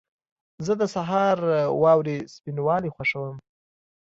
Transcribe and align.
زه 0.65 0.73
د 0.81 0.83
سهار 0.95 1.37
واورې 1.81 2.17
سپینوالی 2.33 2.93
خوښوم. 2.95 3.35